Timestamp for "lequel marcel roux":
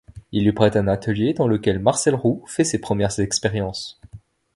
1.47-2.43